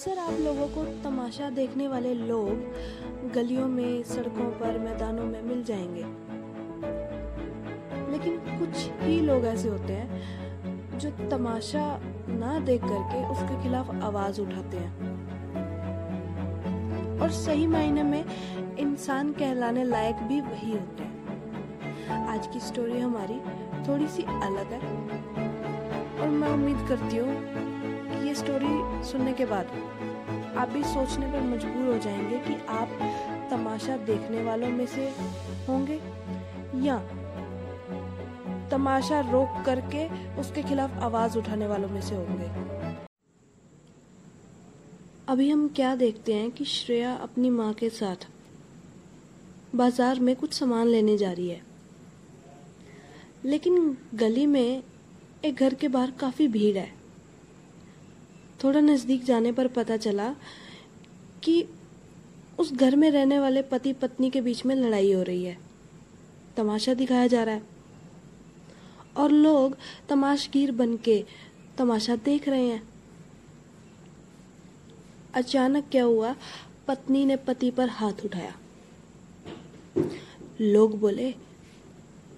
[0.00, 5.62] अक्सर आप लोगों को तमाशा देखने वाले लोग गलियों में, सड़कों पर, मैदानों में मिल
[5.62, 6.04] जाएँगे।
[8.12, 14.40] लेकिन कुछ ही लोग ऐसे होते हैं जो तमाशा ना देख करके उसके खिलाफ आवाज़
[14.40, 14.92] उठाते हैं।
[17.20, 18.24] और सही मायने में
[18.76, 23.40] इंसान कहलाने लायक भी वही होते हैं। आज की स्टोरी हमारी
[23.88, 24.80] थोड़ी सी अलग है
[26.20, 27.69] और मैं उम्मीद करती हूँ
[28.30, 29.70] ये स्टोरी सुनने के बाद
[30.56, 32.88] आप भी सोचने पर मजबूर हो जाएँगे कि आप
[33.50, 35.06] तमाशा देखने वालों में से
[35.68, 35.94] होंगे
[36.86, 36.98] या
[38.70, 40.06] तमाशा रोक करके
[40.40, 42.50] उसके खिलाफ आवाज़ उठाने वालों में से होंगे।
[45.28, 48.28] अभी हम क्या देखते हैं कि श्रेया अपनी माँ के साथ
[49.74, 51.60] बाज़ार में कुछ सामान लेने जा रही है।
[53.44, 54.82] लेकिन गली में
[55.44, 56.99] एक घर के बाहर काफ़ी भीड़ है।
[58.64, 60.34] थोड़ा नज़दीक जाने पर पता चला
[61.44, 61.66] कि
[62.58, 65.58] उस घर में रहने वाले पति पत्नी के बीच में लड़ाई हो रही है।
[66.56, 67.62] तमाशा दिखाया जा रहा है।
[69.16, 69.76] और लोग
[70.08, 71.24] तमाशगीर बन के
[71.78, 72.88] तमाशा देख रहे हैं।
[75.34, 76.36] अचानक क्या हुआ?
[76.88, 78.56] पत्नी ने पति पर हाथ उठाया।
[80.60, 81.34] लोग बोले,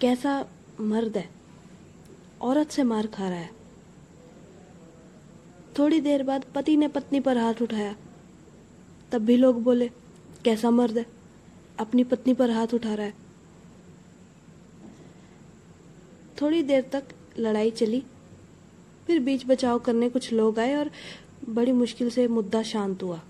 [0.00, 0.46] कैसा
[0.80, 1.30] मर्द है?
[2.40, 3.59] औरत से मार खा रहा है।
[5.78, 7.96] थोड़ी देर बाद पति ने पत्नी पर हाथ उठाया।
[9.12, 9.90] तब भी लोग बोले,
[10.44, 11.06] कैसा मर्द है?
[11.78, 13.14] अपनी पत्नी पर हाथ उठा रहा है।
[16.42, 17.04] थोड़ी देर तक
[17.38, 18.02] लड़ाई चली।
[19.06, 20.90] फिर बीच बचाव करने कुछ लोग आए और
[21.48, 23.20] बड़ी मुश्किल से मुद्दा शांत हुआ।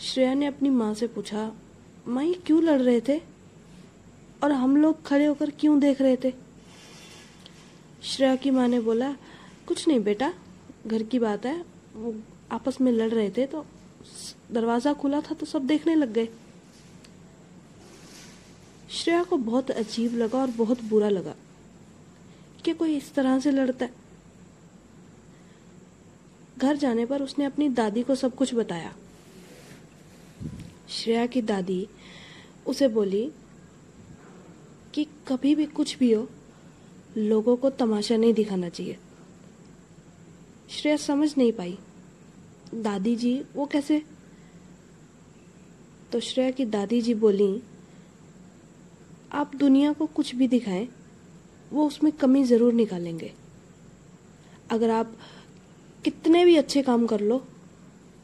[0.00, 1.52] श्रेया ने अपनी माँ से पूछा,
[2.08, 3.20] माँ, ये क्यों लड़ रहे थे?
[4.44, 6.32] और हम लोग खड़े होकर क्यों देख रहे थे?
[8.02, 9.16] श्रेया की माँ ने बोला
[9.70, 10.32] कुछ नहीं बेटा,
[10.86, 12.14] घर की बात है, वो
[12.52, 13.64] आपस में लड़ रहे थे तो
[14.52, 16.28] दरवाज़ा खुला था तो सब देखने लग गए।
[18.90, 21.34] श्रेया को बहुत अजीब लगा और बहुत बुरा लगा
[22.64, 23.92] कि कोई इस तरह से लड़ता है।
[26.58, 28.92] घर जाने पर उसने अपनी दादी को सब कुछ बताया।
[30.90, 31.86] श्रेया की दादी
[32.66, 33.30] उसे बोली
[34.94, 36.28] कि कभी भी कुछ भी हो,
[37.16, 38.98] लोगों को तमाशा नहीं दिखाना चाहिए।
[40.70, 41.78] श्रेया समझ नहीं पाई।
[42.74, 44.02] दादी जी, वो कैसे?
[46.12, 47.62] तो श्रेया की दादी जी बोली,
[49.32, 50.88] आप दुनिया को कुछ भी दिखाएँ,
[51.72, 53.32] वो उसमें कमी ज़रूर निकालेंगे।
[54.70, 55.12] अगर आप
[56.04, 57.42] कितने भी अच्छे काम कर लो,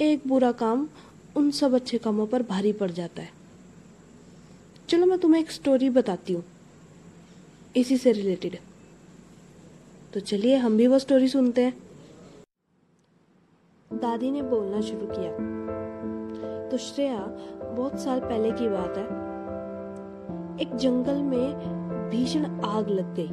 [0.00, 0.88] एक बुरा काम
[1.36, 3.32] उन सब अच्छे कामों पर भारी पड़ जाता है।
[4.88, 6.44] चलो मैं तुम्हें एक स्टोरी बताती हूँ।
[7.76, 8.58] इसी से रिलेटेड
[10.14, 11.83] तो चलिए, हम भी वो स्टोरी सुनते हैं।
[14.14, 15.32] दादी ने बोलना शुरू किया।
[16.68, 17.18] तो श्रेया,
[17.76, 19.04] बहुत साल पहले की बात है।
[20.60, 21.54] एक जंगल में
[22.10, 23.28] भीषण आग लग गई।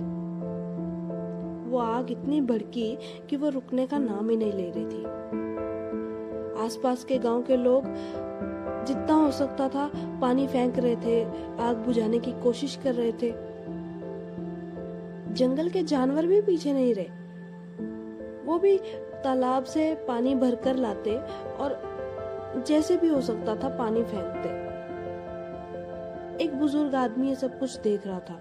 [1.72, 2.98] वो आग इतनी भड़की
[3.30, 5.06] कि वो रुकने का नाम ही नहीं ले रही थी।
[6.66, 7.84] आसपास के गाँव के लोग
[8.86, 9.92] जितना हो सकता था
[10.22, 11.24] पानी फेंक रहे थे,
[11.62, 13.32] आग बुझाने की कोशिश कर रहे थे।
[15.34, 17.22] जंगल के जानवर भी पीछे नहीं रहे।
[18.46, 18.80] वो भी
[19.24, 21.18] तालाब से पानी भरकर लाते
[21.60, 24.50] और जैसे भी हो सकता था पानी फेंकते।
[26.44, 28.34] एक बुज़ुर्ग आदमी ये सब कुछ देख रहा था।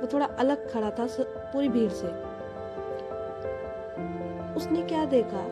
[0.00, 2.06] वो थोड़ा अलग खड़ा था पूरी भीड़ से।
[4.56, 5.44] उसने क्या देखा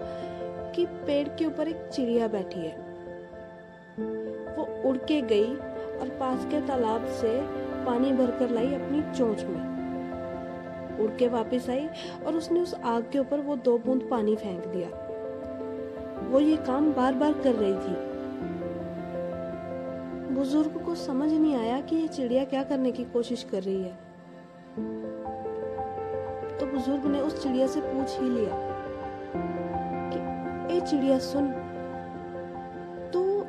[0.73, 2.77] कि पेड़ के ऊपर एक चिड़िया बैठी है।
[4.57, 5.55] वो उड़ के गई
[5.99, 7.41] और पास के तालाब से
[7.87, 9.78] पानी भरकर लाई अपनी चोंच में।
[11.01, 11.89] उड़ के वापस आई
[12.27, 14.89] और उसने उस आग के ऊपर वो दो बूंद पानी फेंक दिया।
[16.29, 18.09] वो ये काम बार बार कर रही थी।
[20.35, 23.93] बुज़ुर्ग को समझ नहीं आया कि ये चिड़िया क्या करने की कोशिश कर रही है।
[26.59, 28.51] तो बुज़ुर्ग ने उस चिड़िया से पूछ ही लिया
[30.13, 31.49] कि, ए चिड़िया सुन,
[33.13, 33.41] तू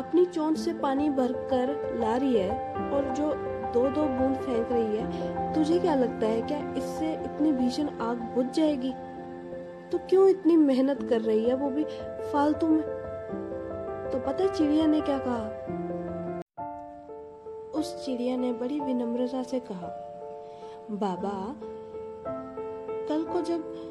[0.00, 2.50] अपनी चोंच से पानी भरकर ला रही है
[2.90, 7.52] और जो दो दो बूंद फेंक रही है। तुझे क्या लगता है, क्या इससे इतनी
[7.52, 8.92] भीषण आग बुझ जाएगी?
[9.92, 11.54] तो क्यों इतनी मेहनत कर रही है?
[11.54, 11.84] वो भी
[12.32, 12.82] फालतू में।
[14.12, 15.70] तो पता है चिड़िया ने क्या कहा?
[17.74, 19.88] उस चिड़िया ने बड़ी विनम्रता से कहा,
[20.90, 21.56] बाबा,
[23.08, 23.90] कल को जब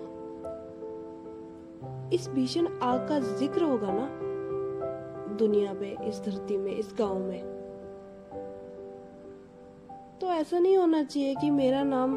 [2.13, 4.09] इस भीषण आग का ज़िक्र होगा ना,
[5.35, 7.52] दुनिया में, इस धरती में, इस गाँव में
[10.23, 12.15] तो ऐसा नहीं होना चाहिए कि मेरा नाम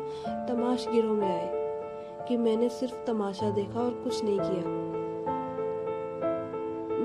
[0.49, 1.49] तमाश गिरोह में आए,
[2.29, 4.75] कि मैंने सिर्फ़ तमाशा देखा और कुछ नहीं किया।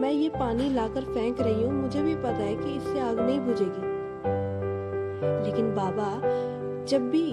[0.01, 3.39] मैं ये पानी लाकर फेंक रही हूँ, मुझे भी पता है कि इससे आग नहीं
[3.39, 3.89] बुझेगी।
[5.45, 6.11] लेकिन बाबा,
[6.85, 7.25] जब भी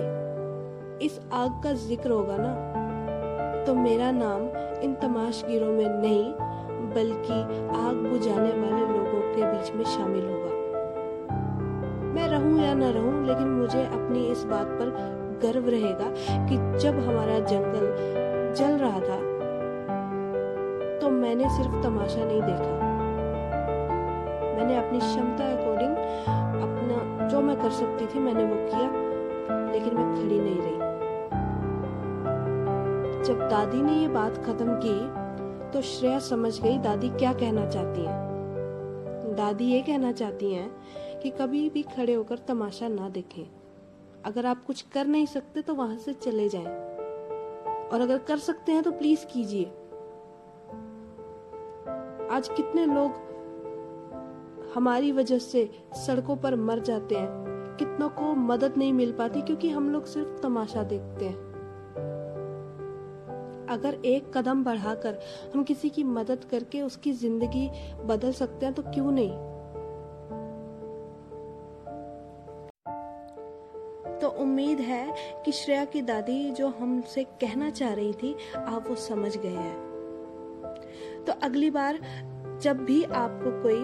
[1.07, 4.49] इस आग का ज़िक्र होगा ना तो मेरा नाम
[4.83, 6.33] इन तमाशगिरों में नहीं,
[6.95, 7.41] बल्कि
[7.79, 10.48] आग बुझाने वाले लोगों के बीच में शामिल होगा।
[12.39, 14.91] रहूँ या न रहूँ, लेकिन मुझे अपनी इस बात पर
[15.43, 16.09] गर्व रहेगा
[16.49, 17.87] कि जब हमारा जंगल
[18.59, 19.19] जल रहा था
[21.01, 22.87] तो मैंने सिर्फ़ तमाशा नहीं देखा।
[24.57, 25.97] मैंने अपनी क्षमता अकॉर्डिंग
[26.63, 28.89] अपना जो मैं कर सकती थी, मैंने वो किया,
[29.73, 30.77] लेकिन मैं खड़ी नहीं रही।
[33.25, 34.99] जब दादी ने ये बात खत्म की
[35.73, 38.27] तो श्रेया समझ गई, दादी क्या कहना चाहती हैं?
[39.37, 40.71] दादी ये कहना चाहती हैं
[41.23, 43.45] कि कभी भी खड़े होकर तमाशा ना देखें।
[44.25, 46.67] अगर आप कुछ कर नहीं सकते तो वहाँ से चले जाएँ।
[47.89, 49.65] और अगर कर सकते हैं तो प्लीज़ कीजिए।
[52.31, 53.27] आज कितने लोग
[54.75, 55.71] हमारी वजह से
[56.07, 57.29] सड़कों पर मर जाते हैं।
[57.79, 61.47] कितनों को मदद नहीं मिल पाती, क्योंकि हम लोग सिर्फ़ तमाशा देखते हैं।
[63.69, 65.19] अगर एक कदम बढ़ाकर
[65.55, 67.71] हम किसी की मदद करके उसकी ज़िंदगी
[68.05, 69.58] बदल सकते हैं तो क्यों नहीं?
[74.21, 78.95] तो उम्मीद है कि श्रेया की दादी जो हमसे कहना चाह रही थी, आप वो
[78.95, 79.77] समझ गए हैं।
[81.27, 81.99] तो अगली बार
[82.63, 83.81] जब भी आपको कोई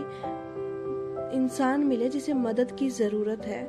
[1.37, 3.63] इंसान मिले जिसे मदद की ज़रूरत है,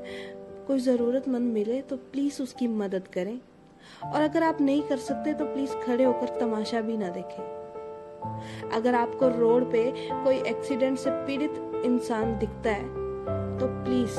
[0.67, 3.39] कोई ज़रूरतमंद मिले तो प्लीज़ उसकी मदद करें।
[4.06, 8.95] और अगर आप नहीं कर सकते तो प्लीज़ खड़े होकर तमाशा भी ना देखें। अगर
[8.95, 9.83] आपको रोड पे
[10.13, 12.88] कोई एक्सीडेंट से पीड़ित इंसान दिखता है
[13.59, 14.17] तो प्लीज़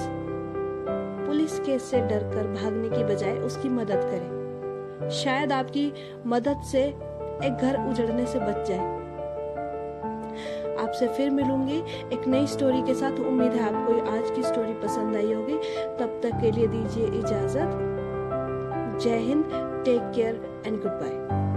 [1.26, 5.92] पुलिस केस से डरकर भागने की बजाय उसकी मदद करें। शायद आपकी
[6.26, 6.82] मदद से
[7.44, 8.94] एक घर उजड़ने से बच जाए।
[10.76, 11.78] आपसे फिर मिलूँगी।
[12.12, 15.58] एक नई स्टोरी के साथ उम्मीद है आपको आज की स्टोरी पसंद आई होगी।
[15.98, 17.92] तब तक के लिए दीजिए इजाज़त।
[19.02, 19.44] जय Hind
[19.84, 21.55] take care and good bye